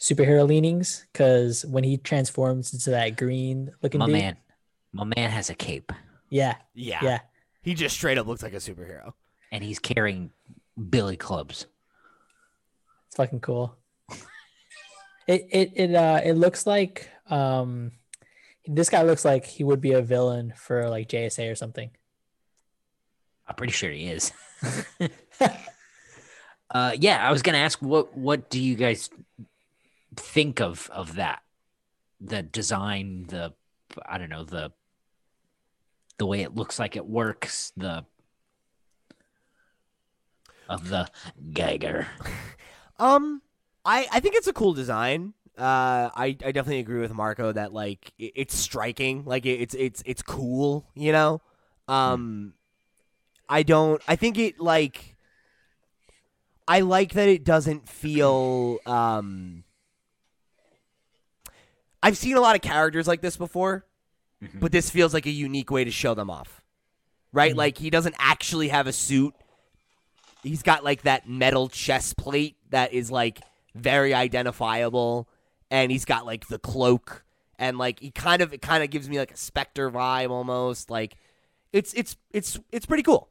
superhero 0.00 0.46
leanings 0.46 1.06
because 1.12 1.64
when 1.64 1.82
he 1.84 1.96
transforms 1.96 2.74
into 2.74 2.90
that 2.90 3.16
green 3.16 3.70
looking 3.82 4.00
My 4.00 4.06
dude, 4.06 4.14
man, 4.14 4.36
my 4.92 5.04
man 5.16 5.30
has 5.30 5.48
a 5.48 5.54
cape, 5.54 5.92
yeah, 6.28 6.56
Yeah, 6.74 6.98
yeah, 7.02 7.20
he 7.64 7.74
just 7.74 7.96
straight 7.96 8.18
up 8.18 8.26
looks 8.26 8.42
like 8.42 8.52
a 8.52 8.56
superhero. 8.56 9.14
and 9.50 9.64
he's 9.64 9.78
carrying 9.78 10.30
billy 10.90 11.16
clubs. 11.16 11.66
it's 13.08 13.16
fucking 13.16 13.40
cool. 13.40 13.76
It 15.26 15.48
it 15.50 15.72
it 15.74 15.94
uh 15.94 16.20
it 16.22 16.34
looks 16.34 16.66
like 16.66 17.08
um 17.30 17.92
this 18.66 18.90
guy 18.90 19.02
looks 19.02 19.24
like 19.24 19.46
he 19.46 19.64
would 19.64 19.80
be 19.80 19.92
a 19.92 20.02
villain 20.02 20.52
for 20.56 20.88
like 20.90 21.08
JSA 21.08 21.50
or 21.50 21.54
something. 21.54 21.90
I'm 23.46 23.54
pretty 23.54 23.72
sure 23.72 23.90
he 23.90 24.06
is. 24.06 24.32
uh, 26.70 26.92
yeah, 26.98 27.26
I 27.26 27.32
was 27.32 27.42
gonna 27.42 27.58
ask 27.58 27.80
what 27.80 28.16
what 28.16 28.50
do 28.50 28.60
you 28.60 28.74
guys 28.74 29.08
think 30.16 30.60
of 30.60 30.90
of 30.92 31.16
that? 31.16 31.40
The 32.20 32.42
design, 32.42 33.26
the 33.28 33.54
I 34.06 34.18
don't 34.18 34.30
know 34.30 34.44
the 34.44 34.72
the 36.18 36.26
way 36.26 36.40
it 36.42 36.54
looks 36.54 36.78
like 36.78 36.96
it 36.96 37.06
works, 37.06 37.72
the 37.76 38.04
of 40.68 40.88
the 40.88 41.08
Geiger. 41.52 42.06
Um, 42.96 43.42
I 43.84 44.06
I 44.12 44.20
think 44.20 44.36
it's 44.36 44.46
a 44.46 44.52
cool 44.52 44.72
design. 44.72 45.34
Uh, 45.58 46.10
I 46.14 46.26
I 46.44 46.52
definitely 46.52 46.78
agree 46.78 47.00
with 47.00 47.12
Marco 47.12 47.50
that 47.50 47.72
like 47.72 48.12
it, 48.18 48.32
it's 48.36 48.56
striking, 48.56 49.24
like 49.24 49.46
it, 49.46 49.60
it's 49.60 49.74
it's 49.74 50.00
it's 50.06 50.22
cool, 50.22 50.86
you 50.94 51.10
know. 51.10 51.42
Um, 51.88 52.54
I 53.48 53.64
don't. 53.64 54.00
I 54.06 54.16
think 54.16 54.38
it 54.38 54.60
like. 54.60 55.16
I 56.66 56.80
like 56.80 57.12
that 57.14 57.28
it 57.28 57.44
doesn't 57.44 57.88
feel. 57.88 58.78
Um, 58.86 59.64
I've 62.02 62.16
seen 62.16 62.36
a 62.36 62.40
lot 62.40 62.54
of 62.54 62.62
characters 62.62 63.06
like 63.06 63.20
this 63.20 63.36
before, 63.36 63.86
Mhm. 64.44 64.60
but 64.60 64.72
this 64.72 64.90
feels 64.90 65.12
like 65.14 65.26
a 65.26 65.30
unique 65.30 65.70
way 65.70 65.84
to 65.84 65.90
show 65.90 66.14
them 66.14 66.30
off. 66.30 66.62
Right? 67.32 67.52
Mhm. 67.54 67.58
Like 67.58 67.78
he 67.78 67.90
doesn't 67.90 68.14
actually 68.18 68.68
have 68.68 68.86
a 68.86 68.92
suit. 68.92 69.34
He's 70.42 70.62
got 70.62 70.84
like 70.84 71.02
that 71.02 71.28
metal 71.28 71.68
chest 71.68 72.16
plate 72.16 72.56
that 72.70 72.92
is 72.92 73.10
like 73.10 73.40
very 73.74 74.12
identifiable 74.14 75.28
and 75.70 75.90
he's 75.90 76.04
got 76.04 76.26
like 76.26 76.46
the 76.48 76.58
cloak 76.58 77.24
and 77.58 77.78
like 77.78 77.98
he 78.00 78.10
kind 78.10 78.42
of 78.42 78.52
it 78.52 78.60
kind 78.62 78.84
of 78.84 78.90
gives 78.90 79.08
me 79.08 79.18
like 79.18 79.32
a 79.32 79.36
specter 79.36 79.90
vibe 79.90 80.30
almost 80.30 80.90
like 80.90 81.16
it's 81.72 81.92
it's 81.94 82.16
it's 82.32 82.58
it's 82.70 82.86
pretty 82.86 83.02
cool. 83.02 83.28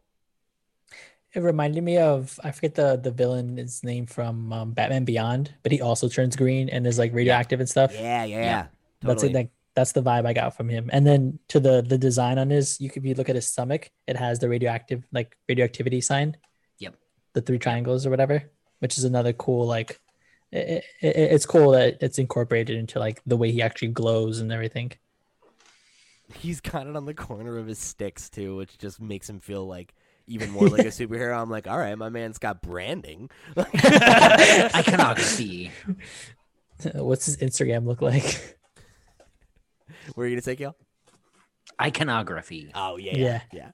It 1.34 1.39
reminded 1.41 1.84
me 1.84 1.98
of 1.98 2.39
I 2.43 2.51
forget 2.51 2.75
the 2.75 2.96
the 2.98 3.12
villain's 3.12 3.84
name 3.84 4.05
from 4.05 4.51
um, 4.53 4.72
Batman 4.74 5.03
Beyond, 5.05 5.53
but 5.63 5.72
he 5.72 5.82
also 5.82 6.08
turns 6.08 6.36
green 6.36 6.70
and 6.70 6.86
is 6.86 7.00
like 7.00 7.13
radioactive 7.13 7.60
and 7.60 7.67
stuff. 7.70 7.91
Yeah, 7.93 8.24
yeah, 8.24 8.25
Yeah. 8.25 8.41
yeah. 8.43 8.65
That's 9.01 9.22
Totally. 9.22 9.32
it. 9.32 9.36
Like 9.36 9.50
that's 9.75 9.92
the 9.92 10.03
vibe 10.03 10.25
I 10.25 10.34
got 10.34 10.56
from 10.56 10.70
him. 10.70 10.89
And 10.94 11.06
then 11.06 11.39
to 11.50 11.60
the 11.60 11.82
the 11.82 11.98
design 11.98 12.38
on 12.38 12.50
his, 12.50 12.80
you 12.80 12.89
could 12.89 13.03
if 13.03 13.10
you 13.10 13.15
look 13.15 13.30
at 13.30 13.36
his 13.36 13.48
stomach, 13.48 13.92
it 14.08 14.18
has 14.18 14.39
the 14.39 14.50
radioactive 14.50 15.03
like 15.12 15.38
radioactivity 15.48 16.01
sign. 16.01 16.38
Yep. 16.80 16.96
The 17.34 17.42
three 17.42 17.60
triangles 17.60 18.06
or 18.06 18.10
whatever, 18.10 18.51
which 18.80 18.98
is 18.98 19.03
another 19.03 19.34
cool 19.34 19.65
like. 19.65 20.00
It, 20.51 20.86
it, 21.01 21.15
it's 21.15 21.48
cool 21.48 21.72
that 21.72 21.98
it's 22.01 22.20
incorporated 22.20 22.77
into 22.77 23.00
like 23.00 23.24
the 23.25 23.36
way 23.36 23.51
he 23.51 23.63
actually 23.63 23.88
glows 23.88 24.39
and 24.39 24.51
everything. 24.51 24.92
He's 26.36 26.62
got 26.62 26.86
it 26.86 26.96
on 26.96 27.06
the 27.06 27.15
corner 27.15 27.58
of 27.58 27.65
his 27.65 27.80
sticks 27.80 28.30
too, 28.30 28.58
which 28.58 28.77
just 28.77 29.01
makes 29.01 29.27
him 29.27 29.39
feel 29.39 29.65
like 29.65 29.96
even 30.27 30.51
more 30.51 30.68
like 30.68 30.86
a 30.86 30.86
superhero. 30.89 31.42
I'm 31.42 31.50
like, 31.50 31.68
all 31.68 31.77
right, 31.77 31.98
my 31.98 32.10
man's 32.10 32.38
got 32.38 32.62
branding. 32.62 33.30
Iconography. 33.58 35.72
What's 36.94 37.25
his 37.25 37.38
Instagram 37.38 37.86
look 37.86 38.01
like? 38.01 38.60
Were 40.15 40.27
you 40.27 40.35
gonna 40.35 40.41
say, 40.41 40.55
Cale? 40.55 40.75
Iconography. 41.81 42.71
Oh 42.75 42.97
yeah, 42.97 43.17
Yeah. 43.17 43.41
yeah. 43.51 43.71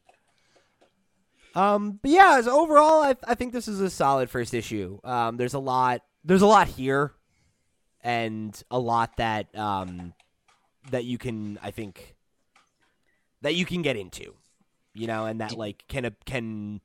Um, 1.55 1.99
but 2.01 2.11
yeah, 2.11 2.39
so 2.41 2.61
overall, 2.61 3.01
I 3.01 3.15
I 3.27 3.35
think 3.35 3.53
this 3.53 3.67
is 3.67 3.81
a 3.81 3.89
solid 3.89 4.29
first 4.29 4.53
issue. 4.53 4.99
Um, 5.03 5.38
there's 5.38 5.55
a 5.55 5.59
lot, 5.59 6.01
there's 6.23 6.43
a 6.43 6.47
lot 6.47 6.67
here, 6.67 7.13
and 8.01 8.61
a 8.69 8.79
lot 8.79 9.17
that 9.17 9.55
um 9.57 10.13
that 10.91 11.05
you 11.05 11.17
can, 11.17 11.59
I 11.61 11.71
think, 11.71 12.15
that 13.41 13.55
you 13.55 13.65
can 13.65 13.81
get 13.81 13.97
into, 13.97 14.35
you 14.93 15.07
know, 15.07 15.25
and 15.25 15.41
that 15.41 15.57
like 15.57 15.83
can 15.88 16.15
can 16.25 16.81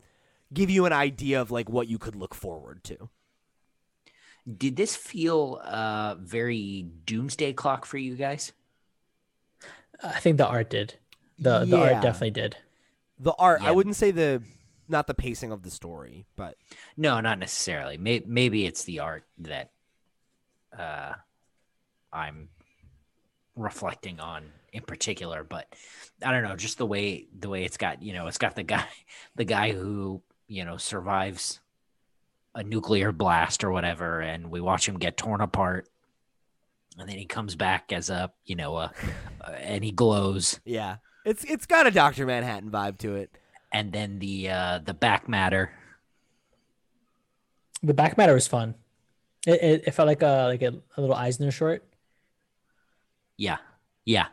give 0.52 0.70
you 0.70 0.86
an 0.86 0.92
idea 0.92 1.40
of 1.40 1.50
like 1.50 1.68
what 1.68 1.88
you 1.88 1.98
could 1.98 2.16
look 2.16 2.34
forward 2.34 2.82
to. 2.84 3.10
Did 4.56 4.76
this 4.76 4.96
feel 4.96 5.60
uh 5.62 6.16
very 6.18 6.86
doomsday 7.04 7.52
clock 7.52 7.84
for 7.84 7.98
you 7.98 8.16
guys? 8.16 8.52
I 10.02 10.20
think 10.20 10.36
the 10.38 10.46
art 10.46 10.70
did. 10.70 10.94
The 11.38 11.60
the 11.60 11.76
Yeah. 11.76 11.82
art 11.82 12.02
definitely 12.02 12.30
did. 12.32 12.56
The 13.18 13.32
art, 13.38 13.60
I 13.62 13.66
Yeah. 13.66 13.70
wouldn't 13.72 13.96
say 13.96 14.10
the, 14.10 14.42
not 14.88 15.06
the 15.06 15.14
pacing 15.14 15.52
of 15.52 15.62
the 15.62 15.70
story, 15.70 16.26
but 16.36 16.56
No, 16.96 17.20
not 17.20 17.38
necessarily. 17.38 17.96
Maybe, 17.96 18.24
maybe 18.26 18.66
it's 18.66 18.84
the 18.84 18.98
art 19.00 19.24
that 19.38 19.70
uh, 20.76 21.12
I'm 22.12 22.48
reflecting 23.56 24.18
on 24.20 24.52
in 24.72 24.82
particular, 24.82 25.44
but 25.44 25.72
I 26.22 26.32
don't 26.32 26.42
know, 26.42 26.56
just 26.56 26.78
the 26.78 26.86
way 26.86 27.28
the 27.38 27.48
way 27.48 27.64
it's 27.64 27.76
got, 27.76 28.02
you 28.02 28.12
know, 28.12 28.26
it's 28.26 28.38
got 28.38 28.56
the 28.56 28.64
guy 28.64 28.86
the 29.36 29.44
guy 29.44 29.72
who, 29.72 30.22
you 30.48 30.64
know, 30.64 30.76
survives 30.76 31.60
a 32.56 32.62
nuclear 32.62 33.10
blast 33.12 33.64
or 33.64 33.70
whatever 33.70 34.20
and 34.20 34.50
we 34.50 34.60
watch 34.60 34.88
him 34.88 34.98
get 34.98 35.16
torn 35.16 35.40
apart 35.40 35.88
and 36.98 37.08
then 37.08 37.16
he 37.18 37.26
comes 37.26 37.56
back 37.56 37.92
as 37.92 38.08
a, 38.10 38.32
you 38.44 38.54
know, 38.56 38.76
a, 38.76 38.92
uh, 39.40 39.50
and 39.52 39.82
he 39.84 39.90
glows 39.92 40.60
yeah, 40.64 40.96
it's 41.24 41.44
it's 41.44 41.66
got 41.66 41.86
a 41.86 41.90
Doctor 41.90 42.26
Manhattan 42.26 42.70
vibe 42.70 42.98
to 42.98 43.14
it. 43.16 43.30
and 43.72 43.92
then 43.92 44.18
the 44.20 44.48
uh 44.50 44.78
the 44.84 44.94
back 44.94 45.28
matter 45.28 45.72
The 47.82 47.94
back 47.94 48.16
matter 48.16 48.32
was 48.34 48.46
fun. 48.46 48.74
It, 49.46 49.62
it, 49.62 49.84
it 49.88 49.90
felt 49.90 50.06
like 50.06 50.22
a 50.22 50.46
like 50.48 50.62
a, 50.62 50.74
a 50.96 51.00
little 51.00 51.14
Eisner 51.16 51.50
short. 51.50 51.84
yeah. 53.36 53.58
Yeah. 54.06 54.26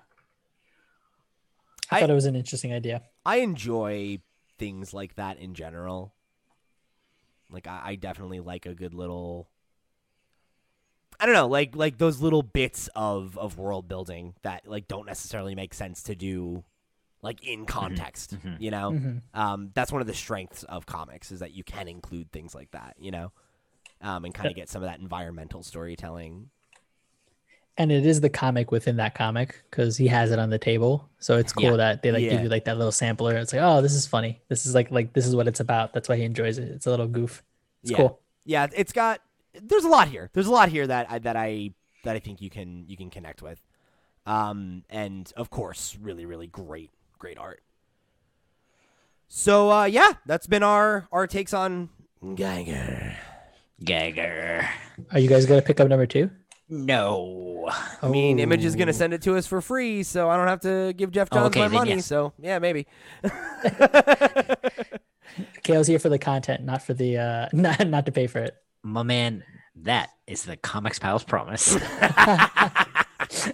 I, 1.89 1.97
I- 1.97 1.99
thought 2.01 2.09
it 2.09 2.13
was 2.13 2.25
an 2.25 2.35
interesting 2.35 2.71
idea. 2.73 3.01
I 3.25 3.37
enjoy 3.37 4.19
things 4.57 4.93
like 4.93 5.15
that 5.15 5.37
in 5.39 5.53
general. 5.53 6.13
Like 7.49 7.67
I, 7.67 7.81
I 7.83 7.95
definitely 7.95 8.39
like 8.39 8.65
a 8.65 8.73
good 8.73 8.93
little 8.93 9.49
I 11.21 11.25
don't 11.27 11.35
know, 11.35 11.47
like 11.47 11.75
like 11.75 11.97
those 11.99 12.19
little 12.19 12.41
bits 12.41 12.89
of 12.95 13.37
of 13.37 13.57
world 13.59 13.87
building 13.87 14.33
that 14.41 14.67
like 14.67 14.87
don't 14.87 15.05
necessarily 15.05 15.53
make 15.55 15.73
sense 15.73 16.01
to 16.03 16.15
do 16.15 16.63
like 17.21 17.43
in 17.47 17.65
context, 17.67 18.35
mhm. 18.43 18.59
you 18.59 18.71
know? 18.71 18.91
Mhm. 18.91 19.21
Um 19.35 19.69
that's 19.75 19.91
one 19.91 20.01
of 20.01 20.07
the 20.07 20.15
strengths 20.15 20.63
of 20.63 20.85
comics 20.87 21.31
is 21.31 21.39
that 21.41 21.53
you 21.53 21.63
can 21.63 21.87
include 21.87 22.31
things 22.31 22.55
like 22.55 22.71
that, 22.71 22.95
you 22.99 23.11
know? 23.11 23.31
Um 24.01 24.25
and 24.25 24.33
kind 24.33 24.49
of 24.49 24.55
get 24.55 24.67
some 24.67 24.81
of 24.81 24.89
that 24.89 24.99
environmental 24.99 25.61
storytelling. 25.63 26.49
and 27.77 27.89
it 27.91 28.05
is 28.05 28.19
the 28.19 28.29
comic 28.29 28.69
within 28.69 28.97
that 28.97 29.15
comic 29.15 29.63
because 29.69 29.95
he 29.97 30.05
has 30.07 30.29
it 30.31 30.37
on 30.39 30.49
the 30.49 30.59
table. 30.59 31.07
So 31.19 31.37
it's 31.37 31.53
cool 31.53 31.71
Yeah. 31.71 31.77
that 31.77 32.01
they 32.01 32.11
like 32.11 32.21
Yeah. 32.23 32.31
give 32.31 32.43
you 32.43 32.49
like 32.49 32.65
that 32.65 32.77
little 32.77 32.91
sampler. 32.91 33.37
It's 33.37 33.53
like, 33.53 33.61
oh, 33.61 33.81
this 33.81 33.93
is 33.93 34.05
funny. 34.05 34.41
This 34.49 34.65
is 34.65 34.75
like 34.75 34.91
like 34.91 35.13
this 35.13 35.25
is 35.25 35.35
what 35.35 35.47
it's 35.47 35.61
about. 35.61 35.93
That's 35.93 36.09
why 36.09 36.17
he 36.17 36.23
enjoys 36.23 36.57
it. 36.57 36.67
It's 36.69 36.85
a 36.85 36.89
little 36.89 37.07
goof. 37.07 37.43
It's 37.81 37.91
Yeah. 37.91 37.97
cool. 37.97 38.19
Yeah, 38.43 38.67
it's 38.75 38.91
got. 38.91 39.21
There's 39.59 39.83
a 39.83 39.89
lot 39.89 40.07
here. 40.07 40.29
There's 40.33 40.47
a 40.47 40.51
lot 40.51 40.69
here 40.69 40.87
that 40.87 41.07
I, 41.11 41.19
that 41.19 41.35
I 41.35 41.73
that 42.03 42.15
I 42.15 42.19
think 42.19 42.41
you 42.41 42.49
can 42.49 42.85
you 42.87 42.95
can 42.97 43.09
connect 43.09 43.41
with, 43.41 43.61
um, 44.25 44.83
and 44.89 45.31
of 45.35 45.49
course, 45.49 45.97
really, 46.01 46.25
really 46.25 46.47
great, 46.47 46.89
great 47.19 47.37
art. 47.37 47.61
So 49.27 49.71
uh, 49.71 49.85
yeah, 49.85 50.13
that's 50.25 50.47
been 50.47 50.63
our 50.63 51.07
our 51.11 51.27
takes 51.27 51.53
on 51.53 51.89
Geiger. 52.35 53.15
Gagger. 53.83 54.67
Are 55.11 55.19
you 55.19 55.27
guys 55.27 55.45
gonna 55.47 55.61
pick 55.61 55.79
up 55.79 55.87
number 55.89 56.05
two? 56.05 56.29
No. 56.69 57.69
I 58.01 58.07
mean, 58.07 58.39
Image 58.39 58.63
is 58.63 58.75
Oh. 58.75 58.79
gonna 58.79 58.93
send 58.93 59.13
it 59.13 59.21
to 59.23 59.35
us 59.35 59.45
for 59.47 59.59
free, 59.59 60.03
so 60.03 60.29
I 60.29 60.37
don't 60.37 60.47
have 60.47 60.61
to 60.61 60.93
give 60.95 61.11
Geoff 61.11 61.27
Oh, 61.31 61.35
Johns 61.35 61.47
okay, 61.47 61.61
my 61.61 61.67
money. 61.67 61.91
yes. 61.95 62.05
So 62.05 62.31
yeah, 62.39 62.59
maybe. 62.59 62.85
Cale's 65.63 65.87
here 65.87 65.99
for 65.99 66.09
the 66.09 66.19
content, 66.19 66.63
not 66.63 66.81
for 66.81 66.93
the 66.93 67.17
uh 67.17 67.47
not 67.53 67.87
not 67.87 68.05
to 68.05 68.11
pay 68.11 68.27
for 68.27 68.39
it. 68.39 68.55
My 68.83 69.03
man, 69.03 69.43
that 69.75 70.09
is 70.27 70.43
the 70.43 70.57
Comics 70.57 70.99
Pals 70.99 71.23
promise. 71.23 71.77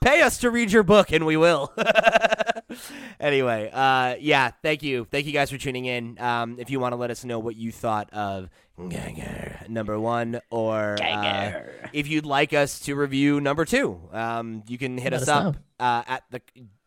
Pay 0.00 0.22
us 0.22 0.38
to 0.38 0.50
read 0.50 0.70
your 0.70 0.82
book, 0.82 1.10
and 1.10 1.26
we 1.26 1.36
will. 1.36 1.72
anyway, 3.20 3.70
uh, 3.72 4.16
yeah, 4.20 4.50
thank 4.62 4.82
you, 4.82 5.06
thank 5.10 5.26
you 5.26 5.32
guys 5.32 5.50
for 5.50 5.58
tuning 5.58 5.86
in. 5.86 6.18
Um, 6.20 6.56
if 6.58 6.70
you 6.70 6.80
want 6.80 6.92
to 6.92 6.96
let 6.96 7.10
us 7.10 7.24
know 7.24 7.38
what 7.38 7.56
you 7.56 7.72
thought 7.72 8.12
of 8.12 8.50
Geiger 8.88 9.60
number 9.68 9.98
one, 9.98 10.40
or 10.50 10.96
uh, 11.02 11.62
if 11.92 12.08
you'd 12.08 12.26
like 12.26 12.52
us 12.52 12.80
to 12.80 12.94
review 12.94 13.40
number 13.40 13.64
two, 13.64 14.00
um, 14.12 14.62
you 14.68 14.78
can 14.78 14.98
hit 14.98 15.12
Let 15.12 15.22
us 15.22 15.28
us 15.28 15.46
up 15.46 15.56
uh, 15.80 16.02
at 16.06 16.24
the 16.30 16.40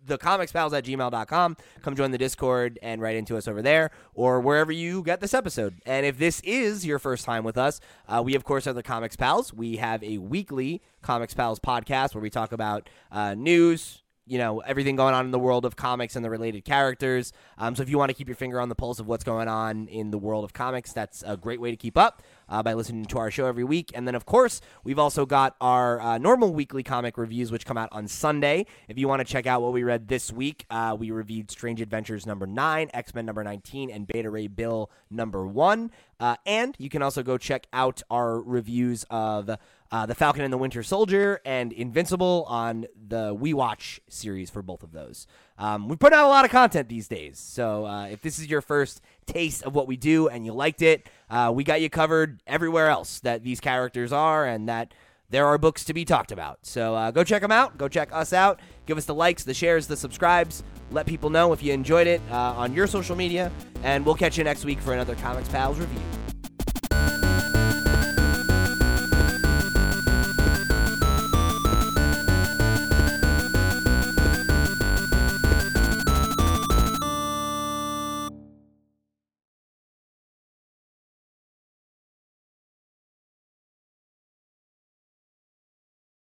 the 0.10 0.18
comicspals 0.18 0.78
at 0.78 0.84
gmail.com. 0.84 1.58
Come 1.82 1.96
join 1.96 2.12
the 2.12 2.18
Discord 2.18 2.78
and 2.82 3.02
write 3.02 3.16
into 3.16 3.38
us 3.38 3.48
over 3.48 3.62
there 3.62 3.92
or 4.14 4.42
wherever 4.42 4.72
you 4.72 5.04
get 5.04 5.22
this 5.22 5.34
episode. 5.34 5.76
And 5.86 6.06
if 6.06 6.18
this 6.18 6.42
is 6.42 6.86
your 6.86 7.00
first 7.00 7.26
time 7.26 7.44
with 7.44 7.58
us, 7.58 7.80
uh, 8.08 8.22
we, 8.24 8.36
of 8.36 8.44
course, 8.44 8.68
are 8.68 8.74
the 8.74 8.84
Comics 8.84 9.16
Pals. 9.16 9.54
We 9.54 9.78
have 9.78 10.04
a 10.04 10.18
weekly 10.18 10.82
Comics 11.02 11.34
Pals 11.34 11.60
podcast 11.60 12.14
where 12.14 12.22
we 12.22 12.30
talk 12.30 12.52
about 12.52 12.90
uh, 13.12 13.36
news, 13.36 14.04
you 14.30 14.38
know 14.38 14.60
everything 14.60 14.96
going 14.96 15.14
on 15.14 15.26
in 15.26 15.32
the 15.32 15.40
world 15.40 15.66
of 15.66 15.76
comics 15.76 16.16
and 16.16 16.24
the 16.24 16.30
related 16.30 16.64
characters. 16.64 17.34
Um, 17.58 17.76
so 17.76 17.82
if 17.84 17.90
you 17.90 17.98
want 17.98 18.10
to 18.10 18.14
keep 18.14 18.28
your 18.28 18.36
finger 18.36 18.62
on 18.62 18.70
the 18.70 18.76
pulse 18.76 19.00
of 19.00 19.08
what's 19.08 19.24
going 19.24 19.48
on 19.48 19.88
in 19.88 20.12
the 20.12 20.18
world 20.18 20.44
of 20.44 20.54
comics, 20.54 20.94
that's 20.94 21.24
a 21.26 21.36
great 21.36 21.60
way 21.60 21.72
to 21.72 21.78
keep 21.78 21.98
up 21.98 22.22
uh, 22.48 22.62
by 22.62 22.74
listening 22.74 23.06
to 23.06 23.18
our 23.18 23.32
show 23.32 23.48
every 23.48 23.64
week. 23.64 23.92
And 23.96 24.08
then 24.08 24.16
of 24.16 24.26
course 24.26 24.62
we've 24.84 25.00
also 25.00 25.26
got 25.26 25.56
our 25.60 26.00
uh, 26.00 26.18
normal 26.18 26.54
weekly 26.54 26.84
comic 26.84 27.18
reviews, 27.18 27.52
which 27.52 27.66
come 27.66 27.78
out 27.78 27.90
on 27.92 28.08
Sunday. 28.08 28.66
If 28.88 28.98
you 28.98 29.08
want 29.08 29.20
to 29.20 29.26
check 29.26 29.48
out 29.48 29.62
what 29.62 29.74
we 29.74 29.84
read 29.84 30.08
this 30.08 30.32
week, 30.32 30.66
uh, 30.70 30.96
we 30.98 31.12
reviewed 31.12 31.50
Strange 31.50 31.82
Adventures 31.82 32.26
number 32.26 32.46
nine, 32.46 32.90
X 32.94 33.16
Men 33.16 33.26
number 33.26 33.44
nineteen, 33.44 33.90
and 33.90 34.06
Beta 34.06 34.30
Ray 34.30 34.48
Bill 34.48 34.92
number 35.10 35.48
one. 35.48 35.92
Uh, 36.20 36.36
and 36.46 36.76
you 36.78 36.90
can 36.90 37.02
also 37.02 37.24
go 37.24 37.38
check 37.38 37.66
out 37.72 38.02
our 38.12 38.42
reviews 38.42 39.06
of 39.10 39.50
uh, 39.92 40.06
The 40.06 40.16
Falcon 40.16 40.44
and 40.44 40.54
the 40.54 40.58
Winter 40.58 40.84
Soldier 40.84 41.42
and 41.46 41.74
Invincible 41.74 42.46
on 42.48 42.86
the 43.08 43.34
We 43.34 43.54
Watch 43.54 44.00
series 44.10 44.50
for 44.50 44.62
both 44.62 44.84
of 44.84 44.92
those. 44.92 45.28
Um, 45.58 45.88
we 45.88 45.96
put 45.96 46.14
out 46.14 46.26
a 46.26 46.30
lot 46.30 46.46
of 46.46 46.52
content 46.52 46.90
these 46.90 47.08
days. 47.08 47.38
So 47.40 47.86
uh, 47.86 48.06
if 48.06 48.22
this 48.22 48.40
is 48.40 48.48
your 48.48 48.62
first 48.62 49.02
taste 49.26 49.64
of 49.64 49.76
what 49.76 49.88
we 49.88 49.98
do 49.98 50.28
and 50.28 50.46
you 50.46 50.54
liked 50.54 50.82
it, 50.82 51.10
uh, 51.30 51.52
we 51.54 51.64
got 51.64 51.82
you 51.82 51.90
covered 51.90 52.42
everywhere 52.48 52.88
else 52.88 53.20
that 53.22 53.44
these 53.44 53.60
characters 53.60 54.12
are 54.12 54.46
and 54.46 54.70
that 54.70 54.94
there 55.30 55.46
are 55.46 55.58
books 55.58 55.84
to 55.86 55.94
be 55.94 56.06
talked 56.06 56.32
about. 56.32 56.60
So 56.64 56.96
uh, 56.96 57.12
go 57.12 57.24
check 57.24 57.42
them 57.42 57.52
out. 57.52 57.78
Go 57.78 57.88
check 57.88 58.10
us 58.12 58.34
out. 58.34 58.60
Give 58.86 58.98
us 58.98 59.06
the 59.06 59.14
likes, 59.14 59.44
the 59.44 59.54
shares, 59.54 59.88
the 59.88 59.98
subscribes. 59.98 60.64
Let 60.92 61.06
people 61.06 61.30
know 61.30 61.54
if 61.54 61.62
you 61.62 61.72
enjoyed 61.72 62.08
it 62.08 62.22
uh, 62.32 62.36
on 62.36 62.74
your 62.74 62.88
social 62.88 63.16
media. 63.16 63.52
And 63.84 64.06
we'll 64.06 64.16
catch 64.16 64.38
you 64.38 64.44
next 64.44 64.66
week 64.66 64.80
for 64.80 64.94
another 64.94 65.16
Comics 65.16 65.50
Pals 65.50 65.78
review. 65.78 66.02